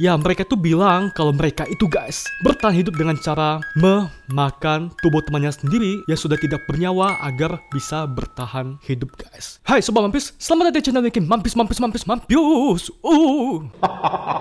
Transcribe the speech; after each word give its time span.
ya 0.00 0.16
mereka 0.16 0.48
tuh 0.48 0.56
bilang 0.56 1.12
kalau 1.12 1.28
mereka 1.28 1.68
itu 1.68 1.84
guys 1.84 2.24
bertahan 2.40 2.72
hidup 2.72 2.96
dengan 2.96 3.20
cara 3.20 3.60
memakan 3.76 4.88
tubuh 5.04 5.20
temannya 5.20 5.52
sendiri 5.52 6.00
yang 6.08 6.16
sudah 6.16 6.40
tidak 6.40 6.64
bernyawa 6.64 7.20
agar 7.20 7.60
bisa 7.68 8.08
bertahan 8.08 8.80
hidup 8.88 9.12
guys. 9.20 9.60
Hai 9.68 9.84
sobat 9.84 10.08
mampis, 10.08 10.32
selamat 10.40 10.72
datang 10.72 10.80
di 10.80 10.84
channel 10.88 11.04
Nikin 11.04 11.28
Mampis 11.28 11.52
Mampis 11.52 11.76
Mampis 11.76 12.08
Mampus. 12.08 12.88
Uh. 13.04 13.68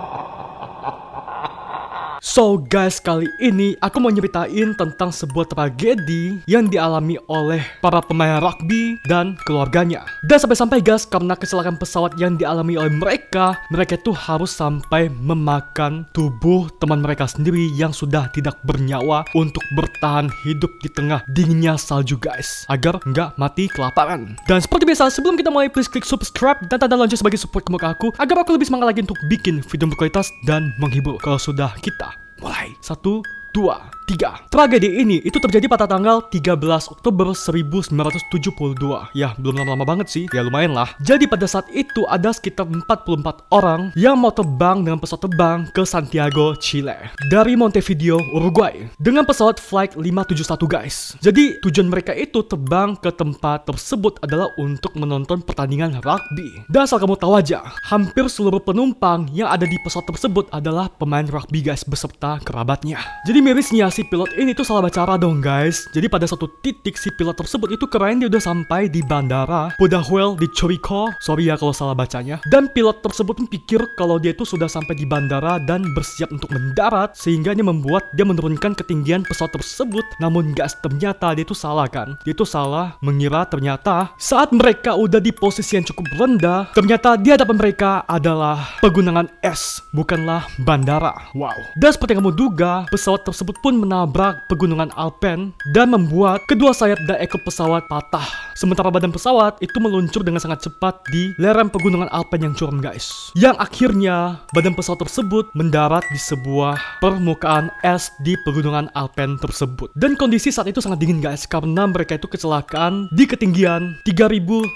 So 2.40 2.56
guys, 2.56 3.04
kali 3.04 3.28
ini 3.44 3.76
aku 3.84 4.00
mau 4.00 4.08
nyeritain 4.08 4.72
tentang 4.72 5.12
sebuah 5.12 5.52
tragedi 5.52 6.40
yang 6.48 6.72
dialami 6.72 7.20
oleh 7.28 7.60
para 7.84 8.00
pemain 8.00 8.40
rugby 8.40 8.96
dan 9.12 9.36
keluarganya. 9.44 10.08
Dan 10.24 10.40
sampai-sampai 10.40 10.80
guys, 10.80 11.04
karena 11.04 11.36
kecelakaan 11.36 11.76
pesawat 11.76 12.16
yang 12.16 12.40
dialami 12.40 12.80
oleh 12.80 12.96
mereka, 12.96 13.60
mereka 13.68 14.00
itu 14.00 14.16
harus 14.16 14.56
sampai 14.56 15.12
memakan 15.20 16.08
tubuh 16.16 16.72
teman 16.80 17.04
mereka 17.04 17.28
sendiri 17.28 17.76
yang 17.76 17.92
sudah 17.92 18.32
tidak 18.32 18.56
bernyawa 18.64 19.28
untuk 19.36 19.68
bertahan 19.76 20.32
hidup 20.48 20.72
di 20.80 20.88
tengah 20.96 21.20
dinginnya 21.36 21.76
salju 21.76 22.16
guys, 22.24 22.64
agar 22.72 23.04
nggak 23.04 23.36
mati 23.36 23.68
kelaparan. 23.68 24.40
Dan 24.48 24.64
seperti 24.64 24.88
biasa, 24.88 25.12
sebelum 25.12 25.36
kita 25.36 25.52
mulai 25.52 25.68
please 25.68 25.92
klik 25.92 26.08
subscribe 26.08 26.64
dan 26.72 26.80
tanda 26.80 26.96
lonceng 26.96 27.20
sebagai 27.20 27.36
support 27.36 27.68
ke 27.68 27.72
muka 27.76 27.92
aku, 27.92 28.16
agar 28.16 28.48
aku 28.48 28.56
lebih 28.56 28.72
semangat 28.72 28.96
lagi 28.96 29.04
untuk 29.04 29.20
bikin 29.28 29.60
video 29.60 29.92
berkualitas 29.92 30.32
dan 30.48 30.72
menghibur. 30.80 31.20
Kalau 31.20 31.36
sudah 31.36 31.76
kita 31.84 32.29
mulai. 32.40 32.76
Satu, 32.80 33.22
dua, 33.54 33.92
tiga. 34.10 34.42
Tragedi 34.50 35.06
ini 35.06 35.22
itu 35.22 35.38
terjadi 35.38 35.70
pada 35.70 35.86
tanggal 35.86 36.26
13 36.26 36.58
Oktober 36.90 37.30
1972. 37.38 39.14
Ya, 39.14 39.38
belum 39.38 39.62
lama-lama 39.62 39.86
banget 39.86 40.10
sih. 40.10 40.26
Ya 40.34 40.42
lumayan 40.42 40.74
lah. 40.74 40.98
Jadi 41.06 41.30
pada 41.30 41.46
saat 41.46 41.70
itu 41.70 42.10
ada 42.10 42.34
sekitar 42.34 42.66
44 42.66 43.46
orang 43.54 43.94
yang 43.94 44.18
mau 44.18 44.34
terbang 44.34 44.82
dengan 44.82 44.98
pesawat 44.98 45.30
terbang 45.30 45.70
ke 45.70 45.86
Santiago, 45.86 46.58
Chile. 46.58 47.14
Dari 47.30 47.54
Montevideo, 47.54 48.18
Uruguay. 48.34 48.90
Dengan 48.98 49.30
pesawat 49.30 49.62
flight 49.62 49.94
571 49.94 50.66
guys. 50.66 51.14
Jadi 51.22 51.62
tujuan 51.62 51.86
mereka 51.86 52.18
itu 52.18 52.42
terbang 52.42 52.98
ke 52.98 53.14
tempat 53.14 53.70
tersebut 53.70 54.18
adalah 54.26 54.50
untuk 54.58 54.98
menonton 54.98 55.46
pertandingan 55.46 56.02
rugby. 56.02 56.66
Dan 56.66 56.90
asal 56.90 56.98
kamu 56.98 57.14
tahu 57.14 57.38
aja, 57.38 57.62
hampir 57.86 58.26
seluruh 58.26 58.64
penumpang 58.64 59.30
yang 59.30 59.54
ada 59.54 59.70
di 59.70 59.78
pesawat 59.86 60.10
tersebut 60.10 60.50
adalah 60.50 60.90
pemain 60.90 61.28
rugby 61.30 61.62
guys 61.62 61.86
beserta 61.86 62.42
kerabatnya. 62.42 62.98
Jadi 63.30 63.40
mirisnya 63.46 63.92
si 64.00 64.08
pilot 64.08 64.32
ini 64.40 64.56
tuh 64.56 64.64
salah 64.64 64.88
baca 64.88 65.04
arah 65.04 65.20
dong 65.20 65.44
guys. 65.44 65.92
Jadi 65.92 66.08
pada 66.08 66.24
satu 66.24 66.48
titik 66.64 66.96
si 66.96 67.12
pilot 67.12 67.36
tersebut 67.36 67.76
itu 67.76 67.84
keren 67.84 68.24
dia 68.24 68.32
udah 68.32 68.40
sampai 68.40 68.88
di 68.88 69.04
bandara 69.04 69.76
Pudahuel 69.76 70.40
di 70.40 70.48
Chorico. 70.56 71.12
Sorry 71.20 71.52
ya 71.52 71.60
kalau 71.60 71.76
salah 71.76 71.92
bacanya. 71.92 72.40
Dan 72.48 72.72
pilot 72.72 73.04
tersebut 73.04 73.44
pun 73.44 73.48
pikir 73.52 73.84
kalau 74.00 74.16
dia 74.16 74.32
itu 74.32 74.48
sudah 74.48 74.72
sampai 74.72 74.96
di 74.96 75.04
bandara 75.04 75.60
dan 75.68 75.84
bersiap 75.92 76.32
untuk 76.32 76.48
mendarat 76.56 77.12
sehingga 77.12 77.52
ini 77.52 77.60
membuat 77.60 78.08
dia 78.16 78.24
menurunkan 78.24 78.72
ketinggian 78.72 79.28
pesawat 79.28 79.60
tersebut. 79.60 80.08
Namun 80.24 80.56
guys 80.56 80.80
ternyata 80.80 81.36
dia 81.36 81.44
itu 81.44 81.52
salah 81.52 81.92
kan. 81.92 82.16
Dia 82.24 82.32
itu 82.32 82.48
salah 82.48 82.96
mengira 83.04 83.44
ternyata 83.52 84.16
saat 84.16 84.56
mereka 84.56 84.96
udah 84.96 85.20
di 85.20 85.36
posisi 85.36 85.76
yang 85.76 85.84
cukup 85.84 86.08
rendah 86.16 86.72
ternyata 86.72 87.20
di 87.20 87.36
hadapan 87.36 87.60
mereka 87.60 88.08
adalah 88.08 88.80
pegunungan 88.80 89.28
es 89.44 89.84
bukanlah 89.92 90.48
bandara. 90.64 91.12
Wow. 91.36 91.52
Dan 91.76 91.92
seperti 91.92 92.16
yang 92.16 92.24
kamu 92.24 92.32
duga 92.40 92.88
pesawat 92.88 93.28
tersebut 93.28 93.60
pun 93.60 93.89
menabrak 93.90 94.46
pegunungan 94.46 94.94
Alpen 94.94 95.50
dan 95.74 95.90
membuat 95.90 96.46
kedua 96.46 96.78
sayap 96.78 97.02
dan 97.10 97.18
ekor 97.26 97.42
pesawat 97.42 97.90
patah. 97.90 98.49
Sementara 98.60 98.92
badan 98.92 99.16
pesawat 99.16 99.56
itu 99.64 99.80
meluncur 99.80 100.20
dengan 100.20 100.44
sangat 100.44 100.68
cepat 100.68 101.00
di 101.16 101.32
lereng 101.40 101.72
pegunungan 101.72 102.12
Alpen 102.12 102.44
yang 102.44 102.52
curam 102.52 102.84
guys. 102.84 103.32
Yang 103.32 103.56
akhirnya 103.56 104.44
badan 104.52 104.76
pesawat 104.76 105.00
tersebut 105.08 105.48
mendarat 105.56 106.04
di 106.12 106.20
sebuah 106.20 107.00
permukaan 107.00 107.72
es 107.88 108.12
di 108.20 108.36
pegunungan 108.44 108.92
Alpen 109.00 109.40
tersebut. 109.40 109.96
Dan 109.96 110.20
kondisi 110.20 110.52
saat 110.52 110.68
itu 110.68 110.84
sangat 110.84 111.00
dingin 111.00 111.24
guys 111.24 111.48
karena 111.48 111.88
mereka 111.88 112.20
itu 112.20 112.28
kecelakaan 112.28 113.08
di 113.16 113.24
ketinggian 113.24 113.96
3570 114.04 114.76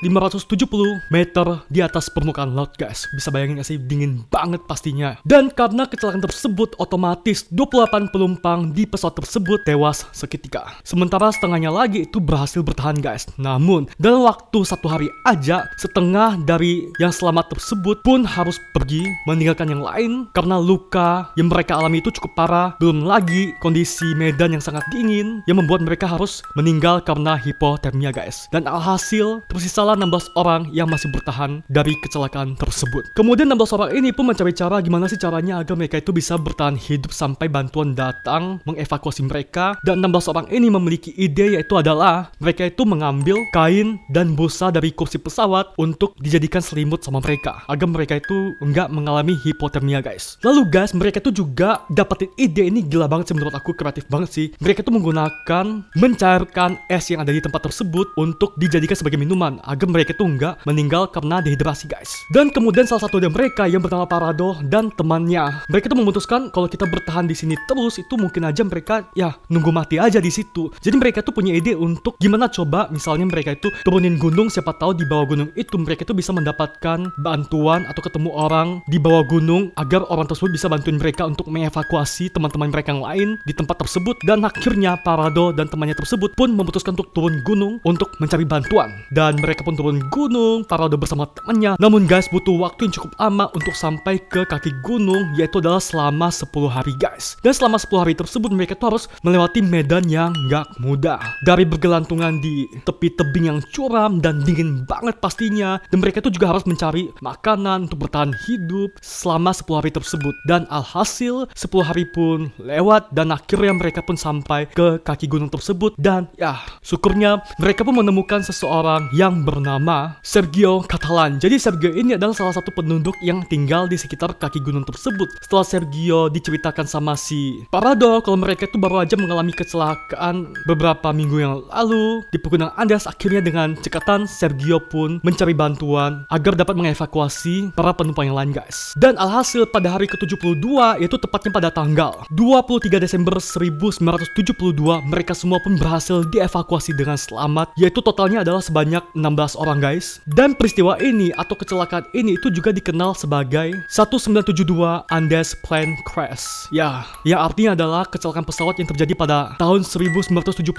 meter 1.11 1.43
di 1.67 1.83
atas 1.83 2.07
permukaan 2.07 2.55
laut 2.55 2.71
guys. 2.79 3.03
Bisa 3.11 3.35
bayangin 3.35 3.59
gak 3.59 3.67
sih 3.67 3.83
dingin 3.83 4.23
banget 4.31 4.63
pastinya. 4.63 5.19
Dan 5.27 5.51
karena 5.51 5.91
kecelakaan 5.91 6.23
tersebut 6.23 6.79
otomatis 6.79 7.51
28 7.51 8.15
penumpang 8.15 8.71
di 8.71 8.87
pesawat 8.87 9.19
tersebut 9.19 9.67
tewas 9.67 10.07
seketika. 10.15 10.79
Sementara 10.87 11.35
setengahnya 11.35 11.67
lagi 11.67 12.07
itu 12.07 12.23
berhasil 12.23 12.63
bertahan 12.63 12.95
guys. 13.03 13.27
Namun 13.35 13.72
dalam 13.97 14.25
waktu 14.29 14.59
satu 14.61 14.85
hari 14.85 15.09
aja 15.25 15.65
setengah 15.81 16.37
dari 16.45 16.93
yang 17.01 17.09
selamat 17.09 17.49
tersebut 17.57 18.05
pun 18.05 18.21
harus 18.21 18.61
pergi 18.77 19.01
meninggalkan 19.25 19.73
yang 19.73 19.81
lain 19.81 20.11
karena 20.37 20.61
luka 20.61 21.33
yang 21.33 21.49
mereka 21.49 21.81
alami 21.81 21.99
itu 21.99 22.13
cukup 22.13 22.31
parah. 22.37 22.69
Belum 22.77 23.05
lagi 23.05 23.55
kondisi 23.63 24.13
medan 24.13 24.53
yang 24.53 24.63
sangat 24.63 24.85
dingin 24.93 25.41
yang 25.49 25.57
membuat 25.57 25.81
mereka 25.81 26.05
harus 26.05 26.45
meninggal 26.53 27.01
karena 27.01 27.33
hipotermia 27.39 28.13
guys. 28.13 28.45
Dan 28.53 28.69
alhasil 28.69 29.41
tersisalah 29.49 29.97
16 29.97 30.37
orang 30.37 30.69
yang 30.69 30.85
masih 30.91 31.09
bertahan 31.09 31.65
dari 31.71 31.97
kecelakaan 32.05 32.53
tersebut. 32.59 33.09
Kemudian 33.17 33.49
16 33.49 33.75
orang 33.75 33.89
ini 33.97 34.09
pun 34.13 34.29
mencari 34.29 34.53
cara 34.53 34.83
gimana 34.83 35.09
sih 35.09 35.17
caranya 35.17 35.63
agar 35.63 35.73
mereka 35.79 35.97
itu 35.97 36.11
bisa 36.13 36.37
bertahan 36.37 36.77
hidup 36.77 37.15
sampai 37.15 37.49
bantuan 37.49 37.95
datang 37.97 38.59
mengevakuasi 38.67 39.25
mereka 39.25 39.79
dan 39.81 40.03
16 40.03 40.31
orang 40.35 40.47
ini 40.51 40.67
memiliki 40.67 41.15
ide 41.15 41.55
yaitu 41.55 41.79
adalah 41.79 42.33
mereka 42.43 42.67
itu 42.67 42.83
mengambil 42.83 43.39
kain 43.63 43.95
dan 44.11 44.35
busa 44.35 44.75
dari 44.75 44.91
kursi 44.91 45.15
pesawat 45.15 45.79
untuk 45.79 46.19
dijadikan 46.19 46.59
selimut 46.59 46.99
sama 46.99 47.23
mereka 47.23 47.63
agar 47.71 47.87
mereka 47.87 48.19
itu 48.19 48.51
enggak 48.59 48.91
mengalami 48.91 49.39
hipotermia 49.39 50.03
guys. 50.03 50.35
Lalu 50.43 50.67
guys 50.67 50.91
mereka 50.91 51.23
itu 51.23 51.31
juga 51.31 51.87
dapetin 51.87 52.27
ide 52.35 52.67
ini 52.67 52.83
gila 52.83 53.07
banget 53.07 53.31
sih 53.31 53.35
menurut 53.39 53.55
aku 53.55 53.71
kreatif 53.71 54.03
banget 54.11 54.29
sih. 54.35 54.47
Mereka 54.59 54.83
itu 54.83 54.91
menggunakan 54.91 55.65
mencairkan 55.95 56.75
es 56.91 57.07
yang 57.07 57.23
ada 57.23 57.31
di 57.31 57.39
tempat 57.39 57.63
tersebut 57.63 58.11
untuk 58.19 58.51
dijadikan 58.59 58.99
sebagai 58.99 59.15
minuman 59.15 59.63
agar 59.63 59.87
mereka 59.87 60.11
itu 60.11 60.27
enggak 60.27 60.59
meninggal 60.67 61.07
karena 61.07 61.39
dehidrasi 61.39 61.87
guys. 61.87 62.11
Dan 62.35 62.51
kemudian 62.51 62.83
salah 62.83 63.07
satu 63.07 63.23
dari 63.23 63.31
mereka 63.31 63.63
yang 63.63 63.79
bernama 63.79 64.03
Parado 64.03 64.59
dan 64.67 64.91
temannya 64.91 65.63
mereka 65.71 65.87
itu 65.87 65.95
memutuskan 65.95 66.51
kalau 66.51 66.67
kita 66.67 66.83
bertahan 66.83 67.31
di 67.31 67.35
sini 67.39 67.55
terus 67.63 67.95
itu 67.95 68.19
mungkin 68.19 68.43
aja 68.43 68.67
mereka 68.67 69.07
ya 69.15 69.39
nunggu 69.47 69.71
mati 69.71 70.03
aja 70.03 70.19
di 70.19 70.27
situ. 70.27 70.67
Jadi 70.83 70.99
mereka 70.99 71.23
tuh 71.23 71.31
punya 71.31 71.55
ide 71.55 71.79
untuk 71.79 72.19
gimana 72.19 72.51
coba 72.51 72.91
misalnya 72.91 73.23
mereka 73.23 73.52
itu 73.53 73.69
turunin 73.85 74.17
gunung 74.17 74.49
siapa 74.49 74.73
tahu 74.75 74.97
di 74.97 75.05
bawah 75.05 75.29
gunung 75.29 75.49
itu 75.53 75.75
mereka 75.77 76.03
tuh 76.03 76.17
bisa 76.17 76.33
mendapatkan 76.33 77.13
bantuan 77.21 77.85
atau 77.87 78.01
ketemu 78.01 78.29
orang 78.33 78.81
di 78.89 78.97
bawah 78.97 79.23
gunung 79.25 79.69
agar 79.77 80.05
orang 80.09 80.27
tersebut 80.27 80.51
bisa 80.53 80.67
bantuin 80.67 80.97
mereka 80.97 81.25
untuk 81.29 81.47
mengevakuasi 81.49 82.33
teman-teman 82.33 82.73
mereka 82.73 82.89
yang 82.93 83.03
lain 83.03 83.29
di 83.45 83.53
tempat 83.53 83.79
tersebut. 83.85 84.17
Dan 84.25 84.43
akhirnya 84.43 84.97
Parado 84.99 85.53
dan 85.53 85.69
temannya 85.69 85.97
tersebut 85.97 86.33
pun 86.33 86.53
memutuskan 86.53 86.97
untuk 86.97 87.11
turun 87.13 87.43
gunung 87.45 87.77
untuk 87.85 88.09
mencari 88.17 88.47
bantuan. 88.47 88.89
Dan 89.13 89.37
mereka 89.39 89.61
pun 89.61 89.77
turun 89.77 90.01
gunung 90.09 90.65
Parado 90.65 90.97
bersama 90.97 91.29
temannya. 91.29 91.75
Namun 91.77 92.09
guys 92.09 92.29
butuh 92.31 92.55
waktu 92.57 92.89
yang 92.89 92.93
cukup 92.95 93.11
lama 93.19 93.45
untuk 93.53 93.75
sampai 93.75 94.17
ke 94.17 94.47
kaki 94.47 94.71
gunung 94.81 95.35
yaitu 95.35 95.59
adalah 95.59 95.83
selama 95.83 96.31
10 96.31 96.49
hari 96.69 96.93
guys. 96.97 97.35
Dan 97.43 97.53
selama 97.53 97.77
10 97.77 98.03
hari 98.03 98.13
tersebut 98.17 98.49
mereka 98.53 98.73
tuh 98.77 98.95
harus 98.95 99.05
melewati 99.21 99.59
medan 99.61 100.07
yang 100.07 100.31
gak 100.47 100.69
mudah. 100.79 101.19
Dari 101.43 101.67
bergelantungan 101.67 102.39
di 102.39 102.65
tepi 102.87 103.13
tebing 103.13 103.42
yang 103.43 103.59
curam 103.71 104.23
dan 104.23 104.43
dingin 104.43 104.87
banget 104.87 105.19
pastinya. 105.19 105.79
Dan 105.91 105.99
mereka 105.99 106.23
tuh 106.23 106.31
juga 106.31 106.51
harus 106.55 106.63
mencari 106.63 107.11
makanan 107.19 107.87
untuk 107.87 108.07
bertahan 108.07 108.33
hidup 108.47 108.95
selama 108.99 109.51
10 109.51 109.79
hari 109.79 109.91
tersebut. 109.91 110.35
Dan 110.47 110.67
alhasil 110.71 111.47
10 111.53 111.83
hari 111.83 112.07
pun 112.09 112.51
lewat 112.59 113.11
dan 113.11 113.31
akhirnya 113.31 113.73
mereka 113.75 114.03
pun 114.03 114.19
sampai 114.19 114.67
ke 114.71 114.99
kaki 115.01 115.27
gunung 115.31 115.49
tersebut. 115.49 115.95
Dan 115.95 116.27
ya 116.35 116.59
syukurnya 116.83 117.43
mereka 117.59 117.87
pun 117.87 117.99
menemukan 117.99 118.43
seseorang 118.43 119.07
yang 119.15 119.47
bernama 119.47 120.19
Sergio 120.23 120.83
Catalan. 120.85 121.39
Jadi 121.39 121.55
Sergio 121.57 121.91
ini 121.95 122.15
adalah 122.15 122.35
salah 122.35 122.55
satu 122.55 122.69
penduduk 122.75 123.15
yang 123.23 123.43
tinggal 123.47 123.87
di 123.87 123.95
sekitar 123.95 124.35
kaki 124.35 124.59
gunung 124.59 124.83
tersebut. 124.83 125.29
Setelah 125.43 125.65
Sergio 125.65 126.27
diceritakan 126.27 126.85
sama 126.85 127.15
si 127.15 127.63
Parado 127.71 128.19
kalau 128.21 128.37
mereka 128.37 128.67
itu 128.67 128.77
baru 128.77 129.01
aja 129.01 129.15
mengalami 129.15 129.55
kecelakaan 129.55 130.53
beberapa 130.67 131.09
minggu 131.15 131.37
yang 131.39 131.53
lalu 131.71 132.25
di 132.29 132.37
pegunungan 132.37 132.75
Andes 132.75 133.07
akhirnya 133.07 133.22
dengan 133.31 133.79
cekatan 133.79 134.27
Sergio 134.27 134.83
pun 134.83 135.23
mencari 135.23 135.55
bantuan 135.55 136.27
agar 136.27 136.59
dapat 136.59 136.75
mengevakuasi 136.75 137.71
para 137.71 137.95
penumpang 137.95 138.27
yang 138.27 138.35
lain 138.35 138.51
guys. 138.51 138.91
Dan 138.99 139.15
alhasil 139.15 139.63
pada 139.71 139.95
hari 139.95 140.11
ke-72 140.11 140.99
yaitu 140.99 141.15
tepatnya 141.15 141.51
pada 141.55 141.69
tanggal 141.71 142.27
23 142.35 142.99
Desember 142.99 143.39
1972 143.39 144.75
mereka 145.07 145.31
semua 145.31 145.63
pun 145.63 145.79
berhasil 145.79 146.27
dievakuasi 146.27 146.91
dengan 146.99 147.15
selamat 147.15 147.71
yaitu 147.79 148.03
totalnya 148.03 148.43
adalah 148.43 148.59
sebanyak 148.59 149.05
16 149.15 149.55
orang 149.55 149.79
guys. 149.79 150.19
Dan 150.27 150.51
peristiwa 150.57 150.99
ini 150.99 151.31
atau 151.31 151.55
kecelakaan 151.55 152.11
ini 152.11 152.35
itu 152.35 152.51
juga 152.51 152.75
dikenal 152.75 153.15
sebagai 153.15 153.71
1972 153.87 155.07
Andes 155.07 155.55
Plane 155.63 155.95
Crash. 156.03 156.67
Ya, 156.75 157.07
yang 157.23 157.39
artinya 157.39 157.77
adalah 157.77 158.03
kecelakaan 158.03 158.43
pesawat 158.43 158.81
yang 158.81 158.89
terjadi 158.91 159.13
pada 159.15 159.53
tahun 159.61 159.85
1972 159.85 160.73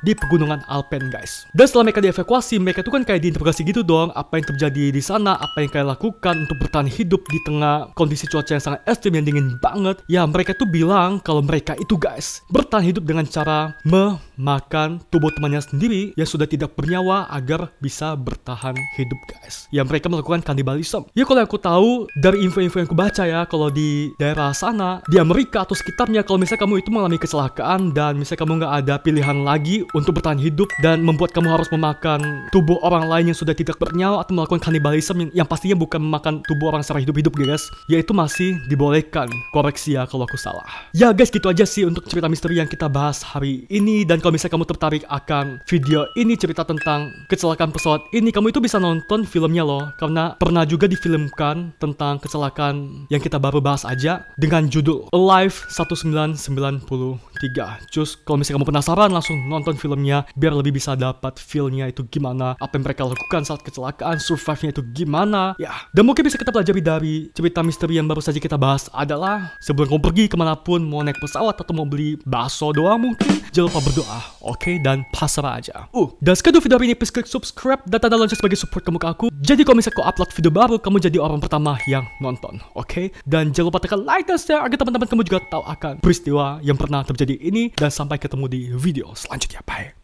di 0.00 0.12
pegunungan 0.16 0.64
Alpen 0.66 1.12
guys. 1.12 1.44
Dan 1.52 1.68
setelah 1.76 1.92
mereka 1.92 2.08
dievakuasi, 2.08 2.56
mereka 2.56 2.80
itu 2.80 2.88
kan 2.88 3.04
kayak 3.04 3.20
diinterogasi 3.20 3.60
gitu 3.68 3.84
dong, 3.84 4.08
apa 4.16 4.40
yang 4.40 4.48
terjadi 4.48 4.96
di 4.96 5.02
sana, 5.04 5.36
apa 5.36 5.60
yang 5.60 5.68
kalian 5.68 5.92
lakukan 5.92 6.48
untuk 6.48 6.56
bertahan 6.56 6.88
hidup 6.88 7.20
di 7.28 7.36
tengah 7.44 7.92
kondisi 7.92 8.24
cuaca 8.32 8.56
yang 8.56 8.64
sangat 8.64 8.80
ekstrim 8.88 9.12
yang 9.20 9.28
dingin 9.28 9.60
banget. 9.60 10.00
Ya 10.08 10.24
mereka 10.24 10.56
tuh 10.56 10.64
bilang 10.64 11.20
kalau 11.20 11.44
mereka 11.44 11.76
itu 11.76 12.00
guys 12.00 12.40
bertahan 12.48 12.80
hidup 12.80 13.04
dengan 13.04 13.28
cara 13.28 13.76
memakan 13.84 15.04
tubuh 15.12 15.28
temannya 15.36 15.60
sendiri 15.60 16.16
yang 16.16 16.24
sudah 16.24 16.48
tidak 16.48 16.72
bernyawa 16.80 17.28
agar 17.28 17.68
bisa 17.84 18.16
bertahan 18.16 18.72
hidup 18.96 19.20
guys. 19.28 19.68
Ya 19.68 19.84
mereka 19.84 20.08
melakukan 20.08 20.40
kanibalisme. 20.48 21.04
Ya 21.12 21.28
kalau 21.28 21.44
aku 21.44 21.60
tahu 21.60 22.08
dari 22.16 22.40
info-info 22.40 22.80
yang 22.80 22.88
aku 22.88 22.96
baca 22.96 23.28
ya, 23.28 23.44
kalau 23.44 23.68
di 23.68 24.16
daerah 24.16 24.56
sana, 24.56 25.04
di 25.12 25.20
Amerika 25.20 25.68
atau 25.68 25.76
sekitarnya, 25.76 26.24
kalau 26.24 26.40
misalnya 26.40 26.64
kamu 26.64 26.80
itu 26.80 26.88
mengalami 26.88 27.20
kecelakaan 27.20 27.92
dan 27.92 28.16
misalnya 28.16 28.40
kamu 28.48 28.52
nggak 28.64 28.74
ada 28.80 28.94
pilihan 28.96 29.38
lagi 29.44 29.84
untuk 29.92 30.16
bertahan 30.16 30.40
hidup 30.40 30.72
dan 30.80 31.04
membuat 31.04 31.36
kamu 31.36 31.52
harus 31.52 31.65
memakan 31.70 32.50
tubuh 32.50 32.78
orang 32.82 33.08
lain 33.08 33.32
yang 33.32 33.38
sudah 33.38 33.54
tidak 33.54 33.78
bernyawa 33.78 34.22
atau 34.22 34.36
melakukan 34.36 34.62
kanibalisme 34.62 35.18
yang, 35.20 35.44
yang 35.44 35.48
pastinya 35.48 35.78
bukan 35.78 36.02
memakan 36.02 36.42
tubuh 36.46 36.72
orang 36.72 36.82
secara 36.82 37.02
hidup-hidup 37.02 37.32
guys, 37.36 37.70
ya 37.86 38.00
itu 38.00 38.12
masih 38.16 38.58
dibolehkan. 38.66 39.30
Koreksi 39.54 39.94
ya 39.94 40.04
kalau 40.04 40.26
aku 40.26 40.38
salah. 40.38 40.66
Ya 40.92 41.12
guys, 41.12 41.30
gitu 41.30 41.48
aja 41.48 41.64
sih 41.64 41.86
untuk 41.86 42.04
cerita 42.08 42.26
misteri 42.26 42.58
yang 42.58 42.68
kita 42.68 42.90
bahas 42.90 43.22
hari 43.22 43.66
ini 43.70 44.06
dan 44.06 44.22
kalau 44.22 44.34
misalnya 44.34 44.54
kamu 44.58 44.66
tertarik 44.66 45.04
akan 45.08 45.62
video 45.68 46.06
ini 46.18 46.34
cerita 46.34 46.66
tentang 46.66 47.12
kecelakaan 47.30 47.70
pesawat 47.70 48.02
ini, 48.12 48.34
kamu 48.34 48.50
itu 48.50 48.60
bisa 48.62 48.80
nonton 48.80 49.26
filmnya 49.26 49.62
loh 49.62 49.92
karena 50.00 50.34
pernah 50.36 50.66
juga 50.66 50.90
difilmkan 50.90 51.72
tentang 51.78 52.18
kecelakaan 52.20 53.06
yang 53.12 53.22
kita 53.22 53.38
baru 53.40 53.60
bahas 53.62 53.84
aja 53.86 54.26
dengan 54.38 54.68
judul 54.68 55.08
Alive 55.12 55.54
1993. 55.70 57.90
Cus 57.92 58.16
kalau 58.24 58.38
misalnya 58.40 58.62
kamu 58.62 58.68
penasaran 58.72 59.10
langsung 59.12 59.36
nonton 59.48 59.76
filmnya 59.76 60.24
biar 60.34 60.56
lebih 60.56 60.72
bisa 60.76 60.96
dapat 60.98 61.38
feelnya 61.56 61.88
itu 61.88 62.04
gimana, 62.04 62.52
apa 62.60 62.76
yang 62.76 62.84
mereka 62.84 63.08
lakukan 63.08 63.48
saat 63.48 63.64
kecelakaan, 63.64 64.20
survive-nya 64.20 64.76
itu 64.76 64.84
gimana. 64.92 65.56
Ya, 65.56 65.72
dan 65.96 66.04
mungkin 66.04 66.28
bisa 66.28 66.36
kita 66.36 66.52
pelajari 66.52 66.84
dari 66.84 67.14
cerita 67.32 67.64
misteri 67.64 67.96
yang 67.96 68.04
baru 68.04 68.20
saja 68.20 68.36
kita 68.36 68.60
bahas 68.60 68.92
adalah 68.92 69.56
sebelum 69.64 69.96
kamu 69.96 70.02
pergi 70.04 70.24
ke 70.28 70.36
mana 70.36 70.52
pun 70.52 70.84
mau 70.84 71.00
naik 71.00 71.16
pesawat 71.16 71.56
atau 71.56 71.72
mau 71.72 71.88
beli 71.88 72.20
bakso 72.28 72.76
doang 72.76 73.00
mungkin 73.00 73.40
jangan 73.56 73.72
lupa 73.72 73.80
berdoa, 73.88 74.20
oke? 74.44 74.60
Okay? 74.60 74.76
Dan 74.84 75.08
pasrah 75.16 75.56
aja. 75.56 75.88
Uh, 75.96 76.12
dan 76.20 76.36
sekedar 76.36 76.60
video 76.60 76.76
ini 76.84 76.92
please 76.92 77.08
klik 77.08 77.24
subscribe 77.24 77.80
dan 77.88 78.04
tanda 78.04 78.20
lonceng 78.20 78.36
sebagai 78.36 78.60
support 78.60 78.84
kamu 78.84 79.00
ke 79.00 79.08
aku. 79.08 79.26
Jadi 79.40 79.64
kalau 79.64 79.80
misalnya 79.80 79.96
kau 79.96 80.04
upload 80.04 80.30
video 80.36 80.52
baru, 80.52 80.76
kamu 80.76 81.00
jadi 81.00 81.16
orang 81.16 81.40
pertama 81.40 81.80
yang 81.88 82.04
nonton, 82.20 82.60
oke? 82.76 82.84
Okay? 82.84 83.08
Dan 83.24 83.56
jangan 83.56 83.72
lupa 83.72 83.80
tekan 83.80 84.04
like 84.04 84.28
dan 84.28 84.36
share 84.36 84.60
agar 84.60 84.76
teman-teman 84.76 85.08
kamu 85.08 85.24
juga 85.24 85.40
tahu 85.48 85.64
akan 85.64 86.04
peristiwa 86.04 86.60
yang 86.60 86.76
pernah 86.76 87.00
terjadi 87.00 87.40
ini 87.40 87.72
dan 87.72 87.88
sampai 87.88 88.20
ketemu 88.20 88.44
di 88.44 88.60
video 88.76 89.16
selanjutnya. 89.16 89.64
Bye. 89.64 89.95